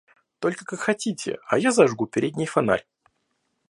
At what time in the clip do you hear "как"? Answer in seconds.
0.65-0.79